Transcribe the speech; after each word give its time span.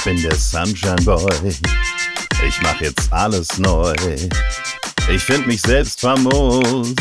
Ich 0.00 0.04
bin 0.04 0.22
der 0.22 0.34
Sunshine 0.34 0.96
Boy. 1.04 1.54
Ich 2.48 2.62
mach 2.62 2.80
jetzt 2.80 3.12
alles 3.12 3.58
neu. 3.58 3.94
Ich 5.10 5.22
find 5.22 5.46
mich 5.46 5.60
selbst 5.60 6.00
famos 6.00 6.94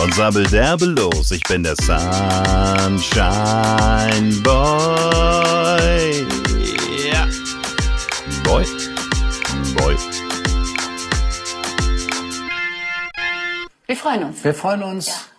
und 0.00 0.14
sabbel 0.14 0.46
derbe 0.46 0.84
los. 0.84 1.32
Ich 1.32 1.42
bin 1.42 1.64
der 1.64 1.74
Sunshine 1.74 3.10
Boy. 4.44 6.24
Ja. 7.10 7.26
Boy. 8.44 8.64
Boy. 9.74 9.96
Wir 13.86 13.96
freuen 13.96 14.22
uns. 14.22 14.44
Wir 14.44 14.54
freuen 14.54 14.84
uns. 14.84 15.08
Ja. 15.08 15.33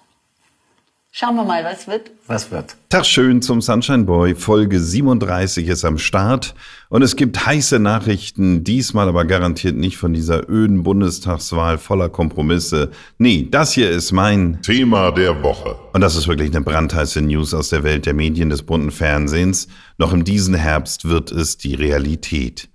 Schauen 1.17 1.37
wir 1.37 1.45
mal, 1.45 1.63
was 1.63 1.87
wird. 1.87 2.11
Was 2.27 2.51
wird? 2.51 2.75
Tag 2.89 3.05
schön 3.05 3.41
zum 3.41 3.61
Sunshine 3.61 4.03
Boy. 4.03 4.35
Folge 4.35 4.81
37 4.81 5.69
ist 5.69 5.85
am 5.85 5.97
Start 5.97 6.53
und 6.89 7.03
es 7.03 7.15
gibt 7.15 7.45
heiße 7.45 7.79
Nachrichten, 7.79 8.65
diesmal 8.65 9.07
aber 9.07 9.23
garantiert 9.23 9.77
nicht 9.77 9.95
von 9.95 10.11
dieser 10.11 10.49
öden 10.49 10.83
Bundestagswahl 10.83 11.77
voller 11.77 12.09
Kompromisse. 12.09 12.91
Nee, 13.17 13.47
das 13.49 13.71
hier 13.71 13.91
ist 13.91 14.11
mein 14.11 14.61
Thema 14.61 15.11
der 15.11 15.41
Woche. 15.41 15.77
Und 15.93 16.01
das 16.01 16.17
ist 16.17 16.27
wirklich 16.27 16.53
eine 16.53 16.65
brandheiße 16.65 17.21
News 17.21 17.53
aus 17.53 17.69
der 17.69 17.85
Welt 17.85 18.05
der 18.05 18.13
Medien 18.13 18.49
des 18.49 18.63
bunten 18.63 18.91
Fernsehens. 18.91 19.69
Noch 19.97 20.11
in 20.11 20.25
diesem 20.25 20.55
Herbst 20.55 21.07
wird 21.07 21.31
es 21.31 21.57
die 21.57 21.75
Realität. 21.75 22.67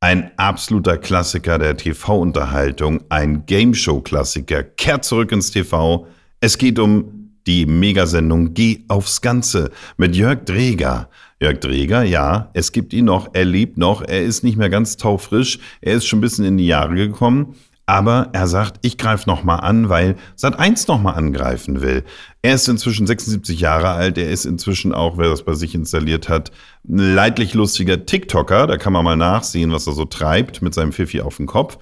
Ein 0.00 0.32
absoluter 0.36 0.98
Klassiker 0.98 1.60
der 1.60 1.76
TV-Unterhaltung, 1.76 3.04
ein 3.08 3.46
Gameshow-Klassiker, 3.46 4.64
kehrt 4.64 5.04
zurück 5.04 5.30
ins 5.30 5.52
TV. 5.52 6.08
Es 6.40 6.58
geht 6.58 6.80
um 6.80 7.17
die 7.48 7.64
Megasendung 7.64 8.52
Geh 8.52 8.84
aufs 8.88 9.22
Ganze 9.22 9.70
mit 9.96 10.14
Jörg 10.14 10.44
Dreger. 10.44 11.08
Jörg 11.40 11.60
Dreger, 11.60 12.02
ja, 12.02 12.50
es 12.52 12.72
gibt 12.72 12.92
ihn 12.92 13.06
noch, 13.06 13.30
er 13.32 13.46
lebt 13.46 13.78
noch, 13.78 14.02
er 14.02 14.22
ist 14.22 14.44
nicht 14.44 14.58
mehr 14.58 14.68
ganz 14.68 14.98
taufrisch, 14.98 15.58
er 15.80 15.94
ist 15.94 16.06
schon 16.06 16.18
ein 16.18 16.22
bisschen 16.22 16.44
in 16.44 16.58
die 16.58 16.66
Jahre 16.66 16.94
gekommen, 16.94 17.54
aber 17.86 18.28
er 18.34 18.48
sagt, 18.48 18.80
ich 18.82 18.98
greife 18.98 19.30
nochmal 19.30 19.60
an, 19.60 19.88
weil 19.88 20.16
Sat1 20.36 20.88
nochmal 20.88 21.14
angreifen 21.14 21.80
will. 21.80 22.04
Er 22.42 22.54
ist 22.54 22.68
inzwischen 22.68 23.06
76 23.06 23.58
Jahre 23.60 23.88
alt, 23.88 24.18
er 24.18 24.28
ist 24.28 24.44
inzwischen 24.44 24.92
auch, 24.92 25.16
wer 25.16 25.30
das 25.30 25.44
bei 25.44 25.54
sich 25.54 25.74
installiert 25.74 26.28
hat, 26.28 26.52
ein 26.86 26.98
leidlich 26.98 27.54
lustiger 27.54 28.04
TikToker, 28.04 28.66
da 28.66 28.76
kann 28.76 28.92
man 28.92 29.04
mal 29.04 29.16
nachsehen, 29.16 29.72
was 29.72 29.86
er 29.86 29.94
so 29.94 30.04
treibt 30.04 30.60
mit 30.60 30.74
seinem 30.74 30.92
Pfiffi 30.92 31.22
auf 31.22 31.38
dem 31.38 31.46
Kopf. 31.46 31.78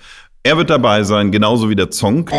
Er 0.47 0.57
wird 0.57 0.71
dabei 0.71 1.03
sein, 1.03 1.33
genauso 1.33 1.71
wie 1.71 1.75
der 1.75 1.91
Zonk. 1.91 2.31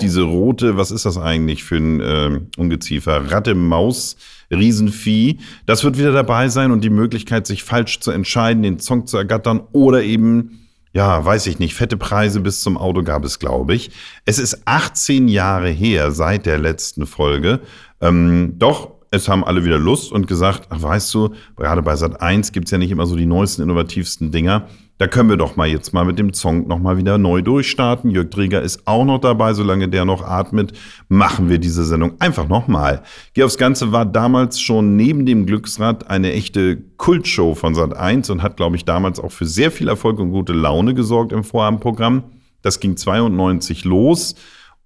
Diese 0.00 0.22
rote, 0.22 0.76
was 0.76 0.92
ist 0.92 1.04
das 1.04 1.18
eigentlich 1.18 1.64
für 1.64 1.74
ein 1.74 2.00
äh, 2.00 2.40
Ungeziefer? 2.56 3.32
Ratte, 3.32 3.56
Maus, 3.56 4.16
Riesenvieh. 4.52 5.40
Das 5.66 5.82
wird 5.82 5.98
wieder 5.98 6.12
dabei 6.12 6.48
sein 6.48 6.70
und 6.70 6.84
die 6.84 6.90
Möglichkeit, 6.90 7.48
sich 7.48 7.64
falsch 7.64 7.98
zu 7.98 8.12
entscheiden, 8.12 8.62
den 8.62 8.78
Zonk 8.78 9.08
zu 9.08 9.16
ergattern 9.16 9.60
oder 9.72 10.04
eben, 10.04 10.68
ja, 10.92 11.24
weiß 11.24 11.48
ich 11.48 11.58
nicht, 11.58 11.74
fette 11.74 11.96
Preise 11.96 12.38
bis 12.38 12.60
zum 12.60 12.78
Auto 12.78 13.02
gab 13.02 13.24
es, 13.24 13.40
glaube 13.40 13.74
ich. 13.74 13.90
Es 14.24 14.38
ist 14.38 14.62
18 14.66 15.26
Jahre 15.26 15.70
her 15.70 16.12
seit 16.12 16.46
der 16.46 16.58
letzten 16.58 17.06
Folge. 17.06 17.58
Ähm, 18.00 18.54
doch 18.56 18.92
es 19.10 19.28
haben 19.28 19.44
alle 19.44 19.64
wieder 19.64 19.78
Lust 19.78 20.12
und 20.12 20.26
gesagt, 20.26 20.68
ach, 20.70 20.82
weißt 20.82 21.12
du, 21.14 21.30
gerade 21.56 21.82
bei 21.82 21.96
Sat 21.96 22.20
1 22.20 22.52
gibt 22.52 22.66
es 22.66 22.70
ja 22.70 22.78
nicht 22.78 22.90
immer 22.90 23.06
so 23.06 23.16
die 23.16 23.26
neuesten, 23.26 23.62
innovativsten 23.62 24.30
Dinger. 24.32 24.68
Da 24.98 25.06
können 25.06 25.28
wir 25.28 25.36
doch 25.36 25.56
mal 25.56 25.68
jetzt 25.68 25.92
mal 25.92 26.06
mit 26.06 26.18
dem 26.18 26.32
Song 26.32 26.66
nochmal 26.66 26.96
wieder 26.96 27.18
neu 27.18 27.42
durchstarten. 27.42 28.10
Jörg 28.10 28.30
Träger 28.30 28.62
ist 28.62 28.86
auch 28.86 29.04
noch 29.04 29.18
dabei, 29.18 29.52
solange 29.52 29.88
der 29.88 30.06
noch 30.06 30.22
atmet, 30.22 30.72
machen 31.08 31.50
wir 31.50 31.58
diese 31.58 31.84
Sendung 31.84 32.14
einfach 32.18 32.48
nochmal. 32.48 33.02
Geh 33.34 33.42
aufs 33.42 33.58
Ganze 33.58 33.92
war 33.92 34.06
damals 34.06 34.58
schon 34.58 34.96
neben 34.96 35.26
dem 35.26 35.44
Glücksrad 35.44 36.08
eine 36.08 36.32
echte 36.32 36.78
Kultshow 36.96 37.54
von 37.54 37.74
Sat 37.74 37.94
1 37.94 38.30
und 38.30 38.42
hat, 38.42 38.56
glaube 38.56 38.76
ich, 38.76 38.86
damals 38.86 39.20
auch 39.20 39.32
für 39.32 39.44
sehr 39.44 39.70
viel 39.70 39.88
Erfolg 39.88 40.18
und 40.18 40.30
gute 40.30 40.54
Laune 40.54 40.94
gesorgt 40.94 41.32
im 41.32 41.44
Vorabendprogramm. 41.44 42.24
Das 42.62 42.80
ging 42.80 42.96
92 42.96 43.84
los. 43.84 44.34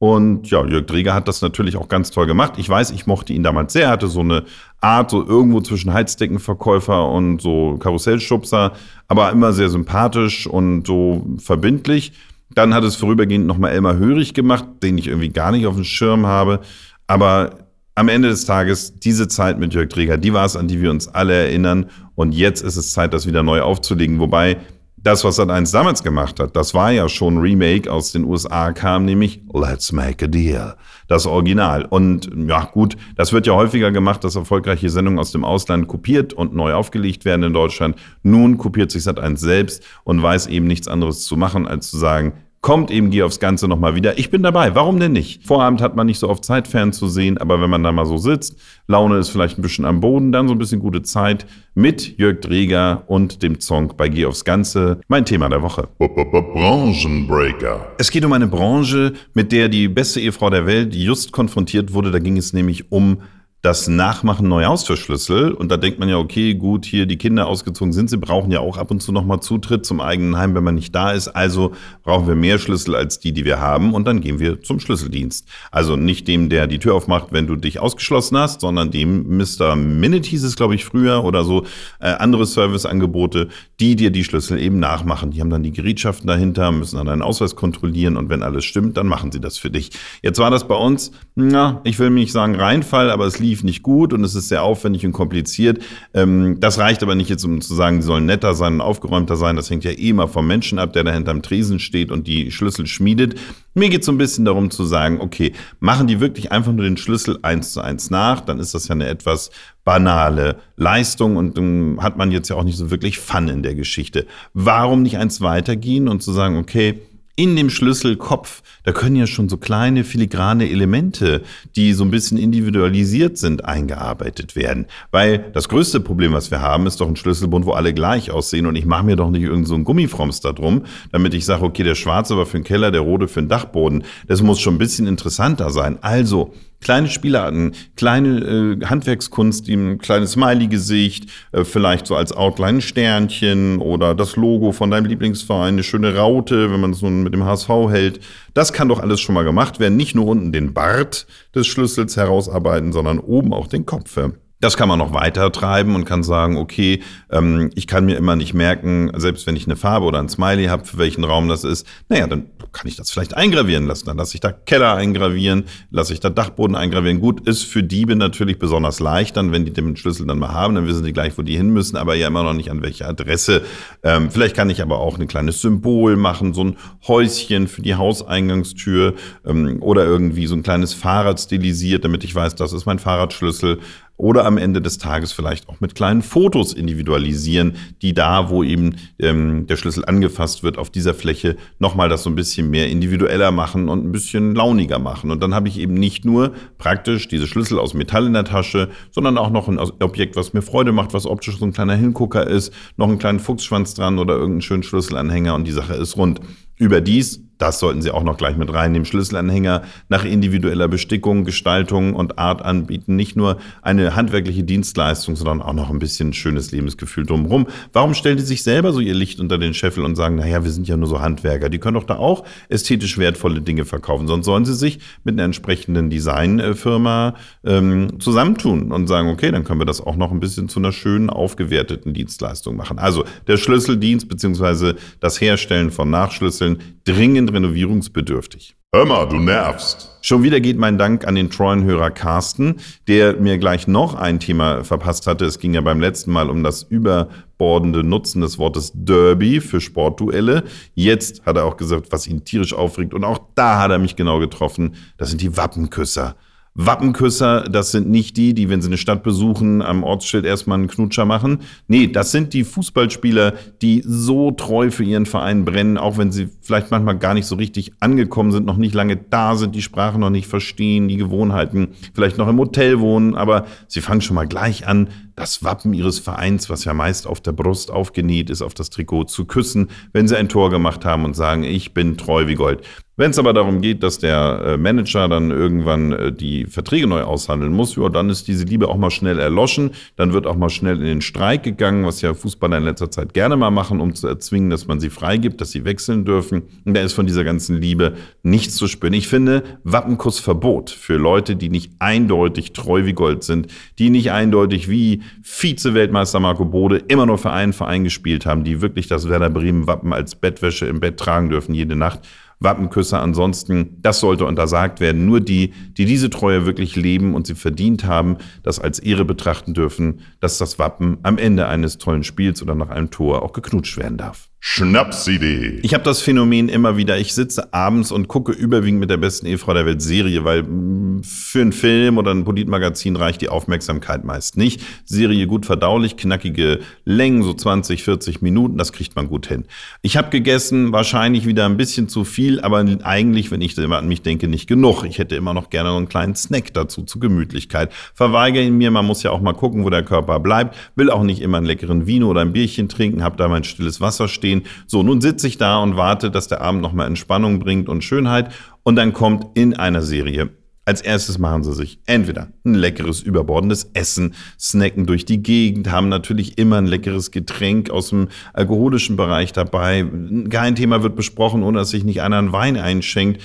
Und 0.01 0.51
ja, 0.51 0.65
Jörg 0.65 0.87
Dreger 0.87 1.13
hat 1.13 1.29
das 1.29 1.43
natürlich 1.43 1.77
auch 1.77 1.87
ganz 1.87 2.11
toll 2.11 2.27
gemacht. 2.27 2.55
Ich 2.57 2.67
weiß, 2.67 2.91
ich 2.93 3.07
mochte 3.07 3.35
ihn 3.35 3.43
damals 3.43 3.75
sehr. 3.75 3.85
Er 3.85 3.91
hatte 3.91 4.09
so 4.09 4.21
eine 4.21 4.45
Art, 4.81 5.11
so 5.11 5.27
irgendwo 5.27 5.61
zwischen 5.61 5.93
Heizdeckenverkäufer 5.93 7.07
und 7.07 7.43
so 7.43 7.77
Karussellschubser, 7.79 8.73
aber 9.09 9.31
immer 9.31 9.53
sehr 9.53 9.69
sympathisch 9.69 10.47
und 10.47 10.87
so 10.87 11.27
verbindlich. 11.37 12.15
Dann 12.55 12.73
hat 12.73 12.83
es 12.83 12.97
vorübergehend 12.97 13.47
nochmal 13.47 13.73
Elmar 13.73 13.99
Hörig 13.99 14.33
gemacht, 14.33 14.65
den 14.83 14.97
ich 14.97 15.07
irgendwie 15.07 15.29
gar 15.29 15.53
nicht 15.53 15.67
auf 15.67 15.75
dem 15.75 15.85
Schirm 15.85 16.25
habe. 16.25 16.61
Aber 17.07 17.59
am 17.95 18.09
Ende 18.09 18.31
des 18.31 18.47
Tages, 18.47 18.99
diese 19.01 19.29
Zeit 19.29 19.59
mit 19.59 19.75
Jörg 19.75 19.91
Dreger, 19.91 20.17
die 20.17 20.33
war 20.33 20.47
es, 20.47 20.57
an 20.57 20.67
die 20.67 20.81
wir 20.81 20.91
uns 20.91 21.09
alle 21.09 21.35
erinnern. 21.35 21.91
Und 22.15 22.33
jetzt 22.33 22.63
ist 22.63 22.77
es 22.77 22.95
Zeit, 22.95 23.13
das 23.13 23.27
wieder 23.27 23.43
neu 23.43 23.61
aufzulegen. 23.61 24.19
Wobei 24.19 24.57
das, 25.03 25.25
was 25.25 25.39
Sat1 25.39 25.73
damals 25.73 26.03
gemacht 26.03 26.41
hat, 26.41 26.55
das 26.55 26.75
war 26.75 26.91
ja 26.91 27.09
schon 27.09 27.39
Remake 27.39 27.91
aus 27.91 28.13
den 28.13 28.25
USA, 28.25 28.73
kam 28.73 29.05
nämlich 29.05 29.43
Let's 29.53 29.93
Make 29.93 30.27
a 30.27 30.29
Deal. 30.29 30.77
Das 31.09 31.27
Original. 31.27 31.87
Und 31.87 32.31
ja, 32.49 32.65
gut, 32.65 32.97
das 33.17 33.33
wird 33.33 33.47
ja 33.47 33.55
häufiger 33.55 33.91
gemacht, 33.91 34.23
dass 34.23 34.37
erfolgreiche 34.37 34.91
Sendungen 34.91 35.19
aus 35.19 35.33
dem 35.33 35.45
Ausland 35.45 35.89
kopiert 35.89 36.33
und 36.33 36.55
neu 36.55 36.75
aufgelegt 36.75 37.25
werden 37.25 37.43
in 37.43 37.53
Deutschland. 37.53 37.97
Nun 38.23 38.59
kopiert 38.59 38.91
sich 38.91 39.03
Sat1 39.03 39.39
selbst 39.39 39.83
und 40.05 40.23
weiß 40.23 40.47
eben 40.49 40.67
nichts 40.67 40.87
anderes 40.87 41.25
zu 41.25 41.37
machen, 41.37 41.67
als 41.67 41.91
zu 41.91 41.99
sagen, 41.99 42.35
kommt 42.63 42.91
eben 42.91 43.11
Geh 43.11 43.23
aufs 43.23 43.41
Ganze 43.41 43.69
nochmal 43.69 43.95
wieder. 43.95 44.19
Ich 44.19 44.31
bin 44.31 44.43
dabei. 44.43 44.75
Warum 44.75 45.01
denn 45.01 45.13
nicht? 45.13 45.47
Vorabend 45.47 45.81
hat 45.81 45.97
man 45.97 46.07
nicht 46.07 46.19
so 46.19 46.29
oft 46.29 46.45
Zeit 46.45 46.69
fern 46.69 46.93
zu 46.93 47.09
sehen, 47.09 47.39
aber 47.39 47.61
wenn 47.61 47.71
man 47.71 47.83
da 47.83 47.91
mal 47.91 48.05
so 48.07 48.19
sitzt, 48.19 48.57
Laune 48.87 49.19
ist 49.19 49.31
vielleicht 49.31 49.59
ein 49.59 49.63
bisschen 49.63 49.85
am 49.87 50.01
Boden, 50.01 50.31
dann 50.33 50.47
so 50.47 50.55
ein 50.55 50.59
bisschen 50.59 50.81
gute 50.81 51.03
Zeit 51.03 51.47
mit 51.75 52.19
Jörg 52.19 52.41
Dreger 52.41 53.05
und 53.07 53.43
dem 53.43 53.61
Song 53.61 53.95
bei 53.97 54.09
Geh 54.09 54.27
aufs 54.27 54.45
Ganze. 54.45 55.01
Mein 55.09 55.25
Thema 55.25 55.49
der 55.49 55.63
Woche. 55.63 55.89
Branchenbreaker. 55.99 57.93
Es 57.99 58.11
geht 58.11 58.25
um 58.25 58.33
eine 58.33 58.47
Branche, 58.47 59.15
mit 59.33 59.53
der 59.53 59.69
die 59.69 59.89
beste 59.89 60.21
Ehefrau 60.21 60.51
der 60.51 60.67
Welt 60.67 60.95
just 60.95 61.33
konfrontiert 61.33 61.95
wurde. 61.95 62.11
Da 62.11 62.19
ging 62.19 62.37
es 62.37 62.53
nämlich 62.53 62.93
um 62.93 63.23
das 63.63 63.89
Nachmachen 63.89 64.49
neuer 64.49 64.69
Haustürschlüssel. 64.69 65.53
Und 65.53 65.71
da 65.71 65.77
denkt 65.77 65.99
man 65.99 66.09
ja, 66.09 66.17
okay, 66.17 66.55
gut, 66.55 66.87
hier 66.87 67.05
die 67.05 67.19
Kinder 67.19 67.47
ausgezogen 67.47 67.93
sind, 67.93 68.09
sie 68.09 68.17
brauchen 68.17 68.51
ja 68.51 68.61
auch 68.61 68.79
ab 68.79 68.91
und 68.91 69.03
zu 69.03 69.13
nochmal 69.13 69.41
Zutritt 69.41 69.85
zum 69.85 70.01
eigenen 70.01 70.39
Heim, 70.39 70.55
wenn 70.55 70.65
man 70.65 70.75
nicht 70.75 70.95
da 70.95 71.11
ist. 71.11 71.29
Also 71.29 71.73
brauchen 72.03 72.27
wir 72.27 72.35
mehr 72.35 72.59
Schlüssel 72.59 72.95
als 72.95 73.19
die, 73.19 73.33
die 73.33 73.45
wir 73.45 73.61
haben. 73.61 73.93
Und 73.93 74.07
dann 74.07 74.21
gehen 74.21 74.39
wir 74.39 74.63
zum 74.63 74.81
Schlüsseldienst. 74.81 75.47
Also 75.71 75.97
nicht 75.97 76.27
dem, 76.27 76.49
der 76.49 76.67
die 76.67 76.79
Tür 76.79 76.95
aufmacht, 76.95 77.29
wenn 77.33 77.47
du 77.47 77.57
dich 77.57 77.81
ausgeschlossen 77.81 78.39
hast, 78.39 78.63
sondern 78.63 78.91
dem 78.91 79.37
Mr. 79.37 79.77
Minute 79.77 80.29
hieß 80.29 80.45
es, 80.45 80.57
glaube 80.57 80.75
ich, 80.75 80.85
früher 80.87 81.23
oder 81.25 81.45
so, 81.45 81.65
äh, 82.01 82.09
andere 82.09 82.47
Serviceangebote, 82.47 83.49
die 83.79 83.95
dir 83.95 84.11
die 84.11 84.25
Schlüssel 84.25 84.59
eben 84.59 84.79
nachmachen. 84.79 85.33
Die 85.33 85.41
haben 85.41 85.51
dann 85.51 85.63
die 85.63 85.73
Gerätschaften 85.73 86.27
dahinter, 86.27 86.73
müssen 86.73 86.97
dann 86.97 87.07
deinen 87.07 87.23
Ausweis 87.23 87.57
kontrollieren 87.57 88.17
und 88.17 88.31
wenn 88.31 88.43
alles 88.43 88.65
stimmt, 88.65 88.97
dann 88.97 89.07
machen 89.07 89.33
sie 89.33 89.41
das 89.41 89.59
für 89.59 89.71
dich. 89.71 89.91
Jetzt 90.23 90.39
war 90.39 90.51
das 90.51 90.67
bei 90.67 90.75
uns, 90.75 91.13
na, 91.35 91.81
ich 91.85 91.99
will 91.99 92.11
nicht 92.11 92.33
sagen 92.33 92.55
Reinfall, 92.55 93.11
aber 93.11 93.27
es 93.27 93.39
lief 93.39 93.50
lief 93.51 93.65
nicht 93.65 93.83
gut 93.83 94.13
und 94.13 94.23
es 94.23 94.35
ist 94.35 94.49
sehr 94.49 94.63
aufwendig 94.63 95.05
und 95.05 95.13
kompliziert. 95.13 95.83
Ähm, 96.15 96.59
das 96.61 96.79
reicht 96.79 97.03
aber 97.03 97.15
nicht 97.17 97.29
jetzt, 97.29 97.45
um 97.45 97.61
zu 97.61 97.75
sagen, 97.75 98.01
sie 98.01 98.07
sollen 98.07 98.27
netter 98.27 98.55
sein 98.55 98.75
und 98.75 98.81
aufgeräumter 98.81 99.37
sein. 99.37 99.57
Das 99.57 99.69
hängt 99.71 99.85
ja 99.85 99.91
eh 99.91 100.11
immer 100.11 100.29
vom 100.29 100.47
Menschen 100.47 100.79
ab, 100.79 100.93
der 100.93 101.05
da 101.05 101.13
hinterm 101.13 101.43
Tresen 101.43 101.81
steht 101.81 102.13
und 102.13 102.27
die 102.27 102.51
Schlüssel 102.51 102.87
schmiedet. 102.87 103.35
Mir 103.75 103.89
geht 103.89 104.01
es 104.01 104.07
so 104.07 104.13
ein 104.13 104.19
bisschen 104.19 104.45
darum 104.45 104.71
zu 104.71 104.85
sagen, 104.85 105.21
okay, 105.21 105.53
machen 105.81 106.07
die 106.07 106.21
wirklich 106.21 106.53
einfach 106.53 106.73
nur 106.73 106.85
den 106.85 106.97
Schlüssel 106.97 107.39
eins 107.43 107.73
zu 107.73 107.81
eins 107.81 108.11
nach, 108.11 108.41
dann 108.41 108.59
ist 108.59 108.75
das 108.75 108.89
ja 108.89 108.95
eine 108.95 109.07
etwas 109.07 109.51
banale 109.85 110.57
Leistung 110.77 111.37
und 111.37 111.57
dann 111.57 111.99
hat 112.01 112.17
man 112.17 112.31
jetzt 112.31 112.49
ja 112.49 112.57
auch 112.57 112.65
nicht 112.65 112.77
so 112.77 112.91
wirklich 112.91 113.19
Fun 113.19 113.49
in 113.49 113.63
der 113.63 113.75
Geschichte. 113.75 114.27
Warum 114.55 115.03
nicht 115.03 115.19
eins 115.19 115.41
weitergehen 115.41 116.09
und 116.09 116.23
zu 116.23 116.33
sagen, 116.33 116.57
okay, 116.57 117.01
in 117.41 117.57
dem 117.57 117.71
Schlüsselkopf, 117.71 118.63
da 118.85 118.93
können 118.93 119.17
ja 119.17 119.27
schon 119.27 119.49
so 119.49 119.57
kleine 119.57 120.05
filigrane 120.05 120.69
Elemente, 120.69 121.41
die 121.75 121.95
so 121.95 122.05
ein 122.05 122.11
bisschen 122.11 122.37
individualisiert 122.37 123.39
sind, 123.39 123.65
eingearbeitet 123.65 124.57
werden. 124.57 124.85
Weil 125.11 125.51
das 125.55 125.71
größte 125.71 126.01
Problem, 126.01 126.35
was 126.35 126.51
wir 126.51 126.61
haben, 126.61 126.87
ist 126.87 127.01
doch 127.01 127.09
ein 127.09 127.17
Schlüsselbund, 127.17 127.65
wo 127.65 127.73
alle 127.73 127.95
gleich 127.95 128.31
aussehen 128.31 128.67
und 128.67 128.77
ich 128.77 128.85
mache 128.85 129.07
mir 129.07 129.17
doch 129.17 129.31
nicht 129.31 129.45
irgend 129.45 129.67
so 129.67 129.79
Gummifroms 129.79 130.41
da 130.43 130.53
drum, 130.53 130.83
damit 131.13 131.33
ich 131.33 131.47
sage, 131.47 131.65
okay, 131.65 131.83
der 131.83 131.95
schwarze 131.95 132.37
war 132.37 132.45
für 132.45 132.59
den 132.59 132.65
Keller, 132.65 132.91
der 132.91 133.01
rote 133.01 133.27
für 133.27 133.41
den 133.41 133.49
Dachboden. 133.49 134.05
Das 134.29 134.43
muss 134.43 134.61
schon 134.61 134.75
ein 134.75 134.79
bisschen 134.79 135.07
interessanter 135.07 135.71
sein. 135.71 135.97
Also, 136.03 136.53
kleine 136.81 137.09
Spielarten, 137.09 137.73
kleine 137.97 138.79
äh, 138.81 138.85
Handwerkskunst, 138.85 139.69
ein 139.69 139.99
kleines 139.99 140.33
Smiley-Gesicht, 140.33 141.31
äh, 141.53 141.65
vielleicht 141.65 142.07
so 142.07 142.17
als 142.17 142.33
Outline 142.33 142.81
Sternchen 142.81 143.79
oder 143.79 144.15
das 144.15 144.37
Logo 144.37 144.73
von 144.73 144.91
deinem 144.91 145.07
Lieblingsverein, 145.07 145.75
eine 145.75 145.83
schöne 145.83 146.17
Raute, 146.17 146.71
wenn 146.73 146.81
man 146.81 146.93
es 146.93 147.03
nun 147.03 147.23
mit 147.23 147.35
dem 147.35 147.45
HSV 147.45 147.69
hält. 147.91 148.21
Das 148.55 148.73
kann 148.73 148.89
doch 148.89 149.01
alles 149.01 149.21
schon 149.21 149.35
mal 149.35 149.45
gemacht 149.45 149.81
werden. 149.81 149.97
Nicht 149.97 150.15
nur 150.15 150.27
unten 150.27 150.53
den 150.53 150.73
Bart 150.75 151.27
des 151.55 151.67
Schlüssels 151.67 152.17
herausarbeiten, 152.17 152.93
sondern 152.93 153.19
oben 153.19 153.53
auch 153.53 153.67
den 153.67 153.87
Kopf. 153.87 154.19
Das 154.61 154.77
kann 154.77 154.89
man 154.89 154.99
noch 154.99 155.15
weiter 155.15 155.51
treiben 155.51 155.95
und 155.95 156.05
kann 156.05 156.23
sagen, 156.23 156.59
okay, 156.59 157.03
ähm, 157.31 157.71
ich 157.75 157.87
kann 157.87 158.05
mir 158.05 158.17
immer 158.17 158.37
nicht 158.37 158.53
merken, 158.53 159.11
selbst 159.17 159.47
wenn 159.47 159.57
ich 159.57 159.67
eine 159.67 159.77
Farbe 159.77 160.05
oder 160.05 160.19
ein 160.19 160.29
Smiley 160.29 160.67
habe, 160.67 160.85
für 160.85 160.99
welchen 160.99 161.25
Raum 161.25 161.49
das 161.49 161.65
ist, 161.65 161.87
naja, 162.09 162.27
dann 162.27 162.47
kann 162.73 162.87
ich 162.87 162.97
das 162.97 163.11
vielleicht 163.11 163.37
eingravieren 163.37 163.87
lassen. 163.87 164.07
Dann 164.07 164.19
lasse 164.19 164.35
ich 164.35 164.41
da 164.41 164.53
Keller 164.53 164.95
eingravieren, 164.95 165.65
lasse 165.91 166.13
ich 166.13 166.21
da 166.21 166.31
Dachboden 166.31 166.77
eingravieren. 166.77 167.21
Gut, 167.21 167.49
ist 167.49 167.65
für 167.65 167.83
Diebe 167.83 168.17
natürlich 168.17 168.59
besonders 168.59 169.01
leicht, 169.01 169.37
dann, 169.37 169.51
wenn 169.53 169.65
die 169.65 169.73
den 169.73 169.97
Schlüssel 169.97 170.27
dann 170.27 170.39
mal 170.39 170.53
haben, 170.53 170.75
dann 170.75 170.87
wissen 170.87 171.05
die 171.05 171.13
gleich, 171.13 171.37
wo 171.39 171.43
die 171.43 171.57
hin 171.57 171.71
müssen, 171.71 171.97
aber 171.97 172.15
ja 172.15 172.29
immer 172.29 172.43
noch 172.43 172.53
nicht 172.53 172.71
an 172.71 172.83
welche 172.83 173.07
Adresse. 173.07 173.63
Ähm, 174.03 174.31
vielleicht 174.31 174.57
kann 174.57 174.69
ich 174.69 174.83
aber 174.83 174.99
auch 174.99 175.19
ein 175.19 175.27
kleines 175.27 175.61
Symbol 175.63 176.17
machen, 176.17 176.53
so 176.53 176.65
ein 176.65 176.77
Häuschen 177.09 177.67
für 177.67 177.83
die 177.83 177.95
Hauseingangstür 177.95 179.15
ähm, 179.47 179.79
oder 179.81 180.05
irgendwie 180.05 180.47
so 180.47 180.55
ein 180.55 180.63
kleines 180.63 180.93
Fahrrad 180.93 181.41
stilisiert, 181.41 182.05
damit 182.05 182.25
ich 182.25 182.35
weiß, 182.35 182.55
das 182.57 182.73
ist 182.73 182.85
mein 182.85 182.99
Fahrradschlüssel 182.99 183.79
oder 184.21 184.45
am 184.45 184.59
Ende 184.59 184.81
des 184.81 184.99
Tages 184.99 185.33
vielleicht 185.33 185.69
auch 185.69 185.81
mit 185.81 185.95
kleinen 185.95 186.23
Fotos 186.23 186.73
individualisieren, 186.73 187.75
die 188.03 188.15
da, 188.15 188.51
wo 188.51 188.63
eben 188.63 188.97
ähm, 189.19 189.67
der 189.67 189.77
Schlüssel 189.77 190.05
angefasst 190.05 190.63
wird, 190.63 190.79
auf 190.79 190.91
dieser 190.91 191.15
Fläche 191.15 191.57
nochmal 191.79 192.09
das 192.09 192.23
so 192.23 192.31
ein 192.31 192.35
bisschen 192.35 192.71
mehr 192.71 192.89
individueller 192.89 193.51
machen 193.51 193.89
und 193.89 194.05
ein 194.05 194.13
bisschen 194.13 194.55
launiger 194.55 194.99
machen. 194.99 195.31
Und 195.31 195.43
dann 195.43 195.55
habe 195.55 195.69
ich 195.69 195.79
eben 195.79 195.95
nicht 195.95 196.25
nur 196.25 196.53
praktisch 196.79 197.29
diese 197.29 197.47
Schlüssel 197.47 197.79
aus 197.79 197.95
Metall 197.95 198.27
in 198.27 198.35
der 198.35 198.45
Tasche, 198.45 198.91
sondern 199.11 199.39
auch 199.39 199.51
noch 199.51 199.69
ein 199.69 199.79
Objekt, 199.79 200.37
was 200.37 200.53
mir 200.53 200.63
Freude 200.63 200.93
macht, 200.93 201.15
was 201.15 201.27
optisch 201.27 201.59
so 201.59 201.65
ein 201.65 201.73
kleiner 201.73 201.95
Hingucker 201.95 202.47
ist, 202.47 202.73
noch 202.97 203.09
einen 203.09 203.19
kleinen 203.19 203.41
Fuchsschwanz 203.41 203.95
dran 203.95 204.19
oder 204.19 204.35
irgendeinen 204.35 204.63
schönen 204.63 204.83
Schlüsselanhänger 204.83 205.55
und 205.55 205.67
die 205.67 205.73
Sache 205.73 205.95
ist 205.95 206.17
rund. 206.17 206.41
Überdies 206.77 207.50
das 207.61 207.79
sollten 207.79 208.03
Sie 208.03 208.11
auch 208.11 208.23
noch 208.23 208.37
gleich 208.37 208.57
mit 208.57 208.73
reinnehmen. 208.73 209.05
Schlüsselanhänger 209.05 209.83
nach 210.09 210.25
individueller 210.25 210.89
Bestickung, 210.89 211.45
Gestaltung 211.45 212.15
und 212.15 212.39
Art 212.39 212.63
anbieten. 212.63 213.17
Nicht 213.17 213.37
nur 213.37 213.59
eine 213.83 214.17
handwerkliche 214.17 214.65
Dienstleistung, 214.65 215.37
sondern 215.37 215.61
auch 215.61 215.75
noch 215.75 215.91
ein 215.91 215.99
bisschen 215.99 216.33
schönes 216.33 216.73
Lebensgefühl 216.73 217.27
drumherum. 217.27 217.67
Warum 217.93 218.15
stellen 218.15 218.39
die 218.39 218.43
sich 218.43 218.63
selber 218.63 218.93
so 218.93 219.01
ihr 219.01 219.15
Licht 219.15 219.41
unter 219.41 219.59
den 219.59 219.75
Scheffel 219.75 220.05
und 220.05 220.17
sagen, 220.17 220.37
naja, 220.37 220.65
wir 220.65 220.71
sind 220.71 220.89
ja 220.89 220.97
nur 220.97 221.09
so 221.09 221.21
Handwerker. 221.21 221.69
Die 221.69 221.79
können 221.79 221.95
doch 221.95 222.05
da 222.05 222.17
auch 222.17 222.45
ästhetisch 222.69 223.19
wertvolle 223.19 223.61
Dinge 223.61 223.85
verkaufen. 223.85 224.27
Sonst 224.27 224.47
sollen 224.47 224.65
sie 224.65 224.75
sich 224.75 224.99
mit 225.25 225.35
einer 225.35 225.45
entsprechenden 225.45 226.09
Designfirma 226.09 227.35
ähm, 227.65 228.21
zusammentun 228.21 228.91
und 228.91 229.07
sagen, 229.07 229.29
okay, 229.29 229.51
dann 229.51 229.65
können 229.65 229.81
wir 229.81 229.87
das 229.87 230.01
auch 230.01 230.17
noch 230.17 230.31
ein 230.31 230.41
bisschen 230.41 230.69
zu 230.69 230.79
einer 230.79 230.93
schönen, 230.93 231.29
aufgewerteten 231.29 232.15
Dienstleistung 232.15 232.77
machen. 232.77 232.99
Also 232.99 233.25
der 233.47 233.59
Schlüsseldienst 233.59 234.29
beziehungsweise 234.29 234.97
das 235.21 235.41
Herstellen 235.41 235.91
von 235.91 236.09
Nachschlüsseln 236.09 236.79
dringend 237.05 237.50
renovierungsbedürftig. 237.51 238.77
Hör 238.93 239.07
mal, 239.07 239.29
du 239.29 239.37
nervst. 239.37 240.19
Schon 240.21 240.43
wieder 240.43 240.59
geht 240.59 240.77
mein 240.77 240.99
Dank 240.99 241.25
an 241.25 241.37
den 241.37 241.49
treuen 241.49 241.85
Hörer 241.85 242.11
Carsten, 242.11 242.81
der 243.07 243.37
mir 243.37 243.57
gleich 243.59 243.87
noch 243.87 244.17
ein 244.17 244.41
Thema 244.41 244.83
verpasst 244.83 245.29
hatte. 245.29 245.45
Es 245.45 245.61
ging 245.61 245.75
ja 245.75 245.81
beim 245.81 246.01
letzten 246.01 246.33
Mal 246.33 246.51
um 246.51 246.65
das 246.65 246.83
überbordende 246.83 248.03
Nutzen 248.03 248.41
des 248.41 248.59
Wortes 248.59 248.91
Derby 248.93 249.61
für 249.61 249.81
Sportduelle. 249.81 250.65
Jetzt 250.95 251.47
hat 251.47 251.57
er 251.57 251.67
auch 251.67 251.77
gesagt, 251.77 252.09
was 252.11 252.27
ihn 252.27 252.45
tierisch 252.45 252.75
aufregt. 252.75 253.15
Und 253.15 253.23
auch 253.23 253.39
da 253.55 253.79
hat 253.79 253.93
er 253.93 253.99
mich 253.99 254.17
genau 254.17 254.41
getroffen. 254.41 254.97
Das 255.19 255.29
sind 255.29 255.41
die 255.41 255.57
Wappenküsser. 255.57 256.35
Wappenküsser, 256.75 257.65
das 257.65 257.91
sind 257.91 258.09
nicht 258.09 258.37
die, 258.37 258.55
die, 258.55 258.69
wenn 258.69 258.81
sie 258.81 258.89
eine 258.89 258.97
Stadt 258.97 259.25
besuchen, 259.25 259.83
am 259.83 260.05
Ortsschild 260.05 260.45
erstmal 260.45 260.79
einen 260.79 260.87
Knutscher 260.87 261.25
machen. 261.25 261.59
Nee, 261.89 262.07
das 262.07 262.31
sind 262.31 262.55
die 262.55 262.63
Fußballspieler, 262.63 263.55
die 263.83 264.03
so 264.07 264.53
treu 264.53 264.91
für 264.93 265.03
ihren 265.03 265.27
Verein 265.27 265.65
brennen, 265.65 265.99
auch 265.99 266.17
wenn 266.17 266.31
sie 266.31 266.49
vielleicht 266.61 266.93
manchmal 266.93 267.19
gar 267.19 267.35
nicht 267.35 267.47
so 267.47 267.57
richtig 267.57 267.93
angekommen 267.99 268.53
sind, 268.53 268.67
noch 268.67 268.77
nicht 268.77 268.95
lange 268.95 269.17
da 269.17 269.57
sind, 269.57 269.75
die 269.75 269.83
Sprache 269.83 270.19
noch 270.19 270.31
nicht 270.31 270.47
verstehen, 270.47 271.09
die 271.09 271.17
Gewohnheiten, 271.17 271.89
vielleicht 272.15 272.39
noch 272.39 272.49
im 272.49 272.59
Hotel 272.59 273.01
wohnen, 273.01 273.35
aber 273.35 273.67
sie 273.89 274.01
fangen 274.01 274.21
schon 274.21 274.37
mal 274.37 274.47
gleich 274.47 274.87
an, 274.87 275.09
das 275.35 275.65
Wappen 275.65 275.93
ihres 275.95 276.19
Vereins, 276.19 276.71
was 276.71 276.85
ja 276.85 276.93
meist 276.93 277.27
auf 277.27 277.41
der 277.41 277.53
Brust 277.53 277.91
aufgenäht 277.91 278.51
ist, 278.51 278.63
auf 278.63 278.75
das 278.75 278.91
Trikot 278.91 279.25
zu 279.25 279.45
küssen, 279.45 279.89
wenn 280.13 280.29
sie 280.29 280.37
ein 280.37 280.49
Tor 280.49 280.71
gemacht 280.71 281.05
haben 281.05 281.25
und 281.25 281.35
sagen, 281.35 281.65
ich 281.65 281.95
bin 281.95 282.17
treu 282.17 282.47
wie 282.47 282.55
Gold. 282.55 282.83
Wenn 283.21 283.33
es 283.33 283.39
aber 283.39 283.53
darum 283.53 283.83
geht, 283.83 284.03
dass 284.03 284.19
der 284.19 284.63
äh, 284.65 284.77
Manager 284.79 285.29
dann 285.29 285.51
irgendwann 285.51 286.13
äh, 286.13 286.33
die 286.33 286.65
Verträge 286.65 287.07
neu 287.07 287.21
aushandeln 287.21 287.71
muss, 287.71 287.97
ja, 287.97 288.09
dann 288.09 288.31
ist 288.31 288.49
diese 288.49 288.65
Liebe 288.65 288.89
auch 288.89 288.97
mal 288.97 289.11
schnell 289.11 289.39
erloschen. 289.39 289.91
Dann 290.17 290.33
wird 290.33 290.47
auch 290.47 290.57
mal 290.57 290.71
schnell 290.71 290.97
in 290.97 291.05
den 291.05 291.21
Streik 291.21 291.63
gegangen, 291.63 292.07
was 292.07 292.23
ja 292.23 292.33
Fußballer 292.33 292.79
in 292.79 292.85
letzter 292.85 293.11
Zeit 293.11 293.35
gerne 293.35 293.59
mal 293.59 293.71
machen, 293.71 294.01
um 294.01 294.15
zu 294.15 294.27
erzwingen, 294.27 294.71
dass 294.71 294.87
man 294.87 295.01
sie 295.01 295.11
freigibt, 295.11 295.61
dass 295.61 295.71
sie 295.71 295.85
wechseln 295.85 296.25
dürfen. 296.25 296.63
Und 296.87 296.97
da 296.97 297.03
ist 297.03 297.13
von 297.13 297.27
dieser 297.27 297.45
ganzen 297.45 297.77
Liebe 297.77 298.15
nichts 298.43 298.77
zu 298.77 298.89
spüren. 298.89 299.13
Ich 299.13 299.29
finde 299.29 299.65
Wappenkussverbot 299.85 300.89
für 300.89 301.19
Leute, 301.19 301.57
die 301.57 301.69
nicht 301.69 301.93
eindeutig 301.99 302.73
treu 302.73 303.05
wie 303.05 303.13
Gold 303.13 303.45
sind, 303.45 303.67
die 303.99 304.09
nicht 304.09 304.33
eindeutig 304.33 304.89
wie 304.89 305.21
Vize-Weltmeister 305.43 306.41
Marco 306.41 306.65
Bode 306.65 306.97
immer 307.09 307.27
nur 307.27 307.37
für 307.37 307.51
einen 307.51 307.75
Verein 307.75 308.03
gespielt 308.03 308.47
haben, 308.47 308.65
die 308.65 308.81
wirklich 308.81 309.09
das 309.09 309.29
Werder 309.29 309.51
Bremen 309.51 309.87
Wappen 309.87 310.15
als 310.15 310.37
Bettwäsche 310.37 310.87
im 310.87 311.01
Bett 311.01 311.19
tragen 311.19 311.51
dürfen 311.51 311.75
jede 311.75 311.97
Nacht 311.97 312.21
Wappenküsse 312.61 313.19
ansonsten, 313.19 313.97
das 314.03 314.21
sollte 314.21 314.45
untersagt 314.45 315.01
werden. 315.01 315.25
Nur 315.25 315.41
die, 315.41 315.73
die 315.97 316.05
diese 316.05 316.29
Treue 316.29 316.67
wirklich 316.67 316.95
leben 316.95 317.35
und 317.35 317.47
sie 317.47 317.55
verdient 317.55 318.05
haben, 318.05 318.37
das 318.63 318.79
als 318.79 318.99
Ehre 318.99 319.25
betrachten 319.25 319.73
dürfen, 319.73 320.21
dass 320.41 320.59
das 320.59 320.79
Wappen 320.79 321.19
am 321.23 321.39
Ende 321.39 321.67
eines 321.67 321.97
tollen 321.97 322.23
Spiels 322.23 322.63
oder 322.63 322.75
nach 322.75 322.91
einem 322.91 323.11
Tor 323.11 323.43
auch 323.43 323.53
geknutscht 323.53 323.97
werden 323.97 324.19
darf. 324.19 324.50
Schnapsidee. 324.63 325.81
Ich 325.83 325.95
habe 325.95 326.05
das 326.05 326.21
Phänomen 326.21 326.69
immer 326.69 326.99
wieder. 326.99 327.19
Ich 327.19 327.33
sitze 327.33 327.73
abends 327.73 328.13
und 328.13 328.29
gucke 328.29 328.53
überwiegend 328.53 329.01
mit 329.01 329.09
der 329.09 329.17
besten 329.17 329.47
Ehefrau 329.47 329.73
der 329.73 329.87
Welt 329.87 330.03
Serie, 330.03 330.45
weil 330.45 330.65
mm, 330.65 331.23
für 331.25 331.63
einen 331.63 331.73
Film 331.73 332.19
oder 332.19 332.31
ein 332.31 332.45
Politmagazin 332.45 333.17
reicht 333.17 333.41
die 333.41 333.49
Aufmerksamkeit 333.49 334.23
meist 334.23 334.59
nicht. 334.59 334.83
Serie 335.07 335.47
gut 335.47 335.65
verdaulich, 335.65 336.19
knackige 336.19 336.81
Längen, 337.07 337.43
so 337.43 337.55
20, 337.55 338.03
40 338.03 338.43
Minuten, 338.43 338.77
das 338.77 338.93
kriegt 338.93 339.17
man 339.17 339.29
gut 339.29 339.47
hin. 339.47 339.65
Ich 340.03 340.19
habe 340.19 340.29
gegessen, 340.29 340.93
wahrscheinlich 340.93 341.47
wieder 341.47 341.65
ein 341.65 341.79
bisschen 341.79 342.11
zu 342.11 342.25
viel, 342.25 342.61
aber 342.61 342.85
eigentlich, 343.03 343.51
wenn 343.51 343.63
ich 343.63 343.79
immer 343.79 343.97
an 343.97 344.09
mich 344.09 344.21
denke, 344.21 344.47
nicht 344.47 344.67
genug. 344.67 345.05
Ich 345.05 345.19
hätte 345.19 345.37
immer 345.37 345.55
noch 345.55 345.71
gerne 345.71 345.91
einen 345.91 346.11
kleinen 346.11 346.35
Snack 346.35 346.75
dazu, 346.75 347.03
zur 347.03 347.23
Gemütlichkeit. 347.23 347.95
Verweigere 348.13 348.65
ihn 348.65 348.77
mir, 348.77 348.91
man 348.91 349.07
muss 349.07 349.23
ja 349.23 349.31
auch 349.31 349.41
mal 349.41 349.55
gucken, 349.55 349.85
wo 349.85 349.91
der 349.91 350.03
Körper 350.03 350.39
bleibt. 350.39 350.77
Will 350.97 351.09
auch 351.09 351.23
nicht 351.23 351.41
immer 351.41 351.57
einen 351.57 351.67
leckeren 351.67 352.07
Vino 352.07 352.29
oder 352.29 352.43
ein 352.43 352.53
Bierchen 352.53 352.91
trinken, 352.91 353.25
habe 353.25 353.39
da 353.39 353.49
mein 353.49 353.65
stilles 353.65 354.03
Wasser 354.03 354.29
stehen 354.29 354.50
stehen. 354.51 354.63
So, 354.87 355.03
nun 355.03 355.21
sitze 355.21 355.47
ich 355.47 355.59
da 355.59 355.79
und 355.79 355.97
warte, 355.97 356.31
dass 356.31 356.49
der 356.49 356.61
Abend 356.61 356.83
nochmal 356.83 357.07
Entspannung 357.07 357.61
bringt 357.61 357.89
und 357.89 358.03
Schönheit. 358.03 358.53
Und 358.83 358.97
dann 358.97 359.13
kommt 359.13 359.47
in 359.57 359.75
einer 359.75 360.03
Serie 360.03 360.51
als 360.87 361.03
erstes 361.03 361.39
machen 361.39 361.63
sie 361.63 361.73
sich 361.73 362.01
entweder 362.07 362.49
ein 362.65 362.75
leckeres, 362.75 363.23
überbordendes 363.23 363.91
Essen, 363.95 364.35
snacken 364.59 365.07
durch 365.07 365.25
die 365.25 365.41
Gegend, 365.41 365.89
haben 365.93 366.09
natürlich 366.09 366.59
immer 366.59 366.79
ein 366.79 366.87
leckeres 366.87 367.31
Getränk 367.31 367.91
aus 367.91 368.09
dem 368.09 368.27
alkoholischen 368.55 369.15
Bereich 369.15 369.53
dabei. 369.53 370.05
Kein 370.49 370.75
Thema 370.75 371.05
wird 371.05 371.15
besprochen, 371.15 371.63
ohne 371.63 371.79
dass 371.79 371.91
sich 371.91 372.03
nicht 372.03 372.23
einer 372.23 372.39
einen 372.39 372.53
Wein 372.53 372.77
einschenkt. 372.77 373.41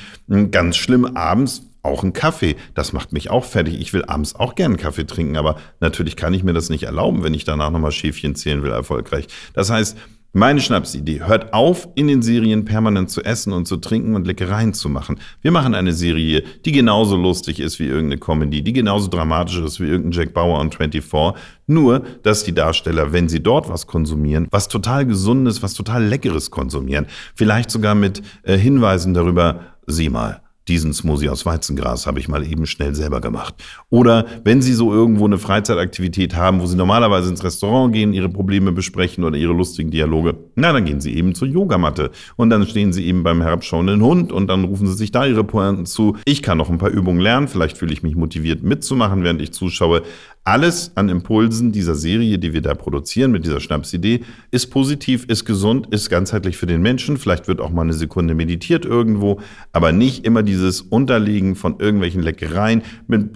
Ganz 0.49 0.77
schlimm 0.77 1.05
abends 1.05 1.61
auch 1.83 2.03
ein 2.03 2.13
Kaffee. 2.13 2.55
Das 2.73 2.93
macht 2.93 3.13
mich 3.13 3.29
auch 3.29 3.45
fertig. 3.45 3.79
Ich 3.79 3.93
will 3.93 4.05
abends 4.05 4.35
auch 4.35 4.55
gerne 4.55 4.77
Kaffee 4.77 5.05
trinken, 5.05 5.37
aber 5.37 5.57
natürlich 5.79 6.15
kann 6.15 6.33
ich 6.33 6.43
mir 6.43 6.53
das 6.53 6.69
nicht 6.69 6.83
erlauben, 6.83 7.23
wenn 7.23 7.35
ich 7.35 7.43
danach 7.43 7.69
nochmal 7.69 7.91
Schäfchen 7.91 8.33
zählen 8.35 8.63
will, 8.63 8.71
erfolgreich. 8.71 9.27
Das 9.53 9.69
heißt, 9.69 9.95
meine 10.35 10.59
Schnapsidee. 10.59 11.21
Hört 11.21 11.53
auf, 11.53 11.87
in 11.95 12.07
den 12.07 12.21
Serien 12.21 12.65
permanent 12.65 13.09
zu 13.09 13.23
essen 13.23 13.53
und 13.53 13.67
zu 13.67 13.77
trinken 13.77 14.15
und 14.15 14.27
Leckereien 14.27 14.73
zu 14.73 14.89
machen. 14.89 15.17
Wir 15.41 15.51
machen 15.51 15.73
eine 15.73 15.93
Serie, 15.93 16.43
die 16.65 16.73
genauso 16.73 17.15
lustig 17.15 17.61
ist 17.61 17.79
wie 17.79 17.85
irgendeine 17.85 18.19
Comedy, 18.19 18.61
die 18.61 18.73
genauso 18.73 19.07
dramatisch 19.07 19.59
ist 19.59 19.79
wie 19.79 19.85
irgendein 19.85 20.11
Jack 20.11 20.33
Bauer 20.33 20.59
und 20.59 20.75
24. 20.75 21.41
Nur, 21.67 22.03
dass 22.23 22.43
die 22.43 22.53
Darsteller, 22.53 23.13
wenn 23.13 23.29
sie 23.29 23.41
dort 23.41 23.69
was 23.69 23.87
konsumieren, 23.87 24.47
was 24.51 24.67
total 24.67 25.05
Gesundes, 25.05 25.63
was 25.63 25.73
total 25.73 26.03
Leckeres 26.03 26.51
konsumieren, 26.51 27.07
vielleicht 27.33 27.71
sogar 27.71 27.95
mit 27.95 28.21
äh, 28.43 28.57
Hinweisen 28.57 29.13
darüber, 29.13 29.61
sieh 29.87 30.09
mal, 30.09 30.41
diesen 30.67 30.93
Smoothie 30.93 31.29
aus 31.29 31.45
Weizengras 31.45 32.07
habe 32.07 32.19
ich 32.19 32.27
mal 32.27 32.45
eben 32.45 32.65
schnell 32.65 32.95
selber 32.95 33.21
gemacht. 33.21 33.55
Oder 33.89 34.25
wenn 34.43 34.61
Sie 34.61 34.73
so 34.73 34.91
irgendwo 34.91 35.25
eine 35.25 35.37
Freizeitaktivität 35.37 36.35
haben, 36.35 36.59
wo 36.59 36.65
Sie 36.65 36.75
normalerweise 36.75 37.29
ins 37.29 37.43
Restaurant 37.43 37.93
gehen, 37.93 38.13
Ihre 38.13 38.29
Probleme 38.29 38.71
besprechen 38.71 39.23
oder 39.23 39.37
Ihre 39.37 39.53
lustigen 39.53 39.91
Dialoge, 39.91 40.35
na, 40.55 40.73
dann 40.73 40.85
gehen 40.85 41.01
Sie 41.01 41.15
eben 41.15 41.35
zur 41.35 41.47
Yogamatte. 41.47 42.11
Und 42.35 42.49
dann 42.49 42.65
stehen 42.65 42.93
Sie 42.93 43.05
eben 43.05 43.23
beim 43.23 43.41
herabschauenden 43.41 44.01
Hund 44.01 44.31
und 44.31 44.47
dann 44.47 44.63
rufen 44.63 44.87
Sie 44.87 44.93
sich 44.93 45.11
da 45.11 45.25
Ihre 45.25 45.43
Pointen 45.43 45.85
zu. 45.85 46.17
Ich 46.25 46.41
kann 46.41 46.57
noch 46.57 46.69
ein 46.69 46.77
paar 46.77 46.89
Übungen 46.89 47.19
lernen, 47.19 47.47
vielleicht 47.47 47.77
fühle 47.77 47.93
ich 47.93 48.03
mich 48.03 48.15
motiviert 48.15 48.63
mitzumachen, 48.63 49.23
während 49.23 49.41
ich 49.41 49.53
zuschaue. 49.53 50.01
Alles 50.47 50.91
an 50.93 51.09
Impulsen 51.09 51.71
dieser 51.71 51.95
Serie, 51.95 52.37
die 52.37 52.53
wir 52.53 52.61
da 52.61 52.75
produzieren 52.75 53.31
mit 53.31 53.45
dieser 53.45 53.59
Schnapsidee, 53.59 54.19
ist 54.51 54.67
positiv, 54.67 55.25
ist 55.25 55.43
gesund, 55.43 55.87
ist 55.89 56.11
ganzheitlich 56.11 56.55
für 56.55 56.67
den 56.67 56.83
Menschen. 56.83 57.17
Vielleicht 57.17 57.47
wird 57.47 57.59
auch 57.59 57.71
mal 57.71 57.81
eine 57.81 57.93
Sekunde 57.93 58.35
meditiert 58.35 58.85
irgendwo, 58.85 59.39
aber 59.73 59.91
nicht 59.91 60.23
immer 60.23 60.43
dieses 60.43 60.81
Unterlegen 60.81 61.55
von 61.55 61.79
irgendwelchen 61.79 62.21
Leckereien. 62.21 62.83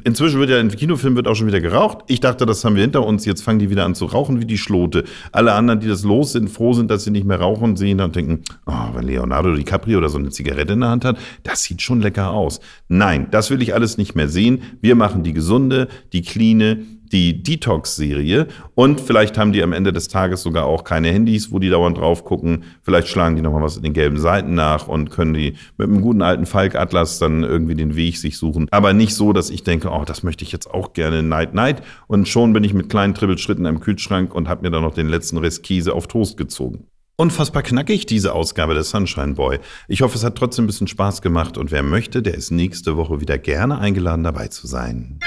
Inzwischen 0.04 0.40
wird 0.40 0.52
ja 0.52 0.60
im 0.60 0.70
Kinofilm 0.70 1.16
wird 1.16 1.28
auch 1.28 1.34
schon 1.34 1.48
wieder 1.48 1.62
geraucht. 1.62 2.04
Ich 2.06 2.20
dachte, 2.20 2.46
das 2.46 2.64
haben 2.64 2.76
wir 2.76 2.84
hinter 2.84 3.04
uns. 3.04 3.26
Jetzt 3.26 3.42
fangen 3.42 3.58
die 3.58 3.72
wieder 3.72 3.86
an 3.86 3.96
zu 3.96 4.06
rauchen 4.06 4.40
wie 4.40 4.46
die 4.46 4.60
Schlote. 4.60 5.04
Alle 5.32 5.54
anderen, 5.54 5.80
die 5.80 5.88
das 5.88 6.04
los 6.04 6.34
sind, 6.34 6.48
froh 6.48 6.74
sind, 6.74 6.92
dass 6.92 7.06
sie 7.06 7.12
nicht 7.12 7.26
mehr 7.26 7.40
rauchen, 7.40 7.76
sehen 7.76 8.02
und 8.02 8.16
denken, 8.16 8.44
oh, 8.68 8.94
wenn 8.94 9.08
Leonardo 9.08 9.56
DiCaprio 9.56 9.98
oder 9.98 10.10
so 10.10 10.20
eine 10.20 10.30
Zigarette 10.30 10.74
in 10.74 10.82
der 10.82 10.90
Hand 10.90 11.06
hat, 11.06 11.18
das 11.42 11.64
sieht 11.64 11.82
schon 11.82 12.02
lecker 12.02 12.30
aus. 12.30 12.60
Nein, 12.88 13.30
das 13.32 13.50
will 13.50 13.64
ich 13.64 13.74
alles 13.74 13.98
nicht 13.98 14.14
mehr 14.14 14.30
sehen. 14.30 14.62
Wir 14.80 14.94
machen 14.94 15.24
die 15.24 15.34
gesunde, 15.34 15.88
die 16.14 16.22
cleane, 16.22 16.84
die 17.12 17.44
Detox-Serie. 17.44 18.48
Und 18.76 19.02
vielleicht 19.02 19.38
haben 19.38 19.52
die 19.52 19.64
am 19.64 19.74
Ende 19.74 19.94
des 19.94 20.08
Tages 20.08 20.42
sogar 20.42 20.66
auch 20.66 20.84
keine 20.84 21.10
Handys, 21.10 21.52
wo 21.52 21.60
die 21.60 21.70
dauernd 21.70 21.98
drauf 21.98 22.24
gucken. 22.24 22.64
Vielleicht 22.82 23.08
schlagen 23.08 23.36
die 23.36 23.42
nochmal 23.42 23.64
was 23.64 23.78
in 23.78 23.84
den 23.84 23.94
gelben 23.94 24.20
Seiten 24.20 24.54
nach 24.54 24.88
und 24.88 25.10
können 25.10 25.34
die 25.34 25.56
mit 25.78 25.88
einem 25.88 26.02
guten 26.02 26.22
alten 26.22 26.46
Falk-Atlas 26.46 27.20
dann 27.20 27.44
irgendwie 27.44 27.76
den 27.76 27.96
Weg 27.96 28.18
sich 28.18 28.38
suchen. 28.38 28.68
Aber 28.72 28.94
nicht 28.94 29.16
so, 29.16 29.34
dass 29.34 29.50
ich 29.50 29.64
denke, 29.64 29.90
oh, 29.90 30.04
das 30.06 30.24
möchte 30.24 30.44
ich 30.44 30.52
jetzt 30.52 30.70
auch 30.70 30.94
gerne 30.94 31.24
Night 31.24 31.54
Night. 31.54 31.82
Und 32.08 32.28
schon 32.28 32.54
bin 32.54 32.64
ich 32.64 32.74
mit 32.74 32.90
kleinen 32.90 33.14
Trippelschritten 33.14 33.66
am 33.66 33.80
Kühlschrank 33.80 34.34
und 34.34 34.48
habe 34.48 34.62
mir 34.64 34.72
dann 34.72 34.84
noch 34.84 34.94
den 34.94 35.10
letzten 35.10 35.38
Rest 35.38 35.60
auf 35.92 36.08
Toast 36.08 36.38
gezogen. 36.38 36.86
Unfassbar 37.20 37.64
knackig, 37.64 38.06
diese 38.06 38.34
Ausgabe 38.34 38.74
des 38.74 38.92
Sunshine 38.92 39.34
Boy. 39.34 39.60
Ich 39.90 40.02
hoffe, 40.02 40.18
es 40.18 40.24
hat 40.24 40.38
trotzdem 40.38 40.64
ein 40.64 40.68
bisschen 40.68 40.88
Spaß 40.88 41.22
gemacht 41.22 41.58
und 41.58 41.70
wer 41.70 41.84
möchte, 41.84 42.22
der 42.22 42.34
ist 42.34 42.50
nächste 42.50 42.96
Woche 42.96 43.20
wieder 43.20 43.38
gerne 43.38 43.78
eingeladen 43.78 44.24
dabei 44.24 44.48
zu 44.48 44.68
sein. 44.68 45.20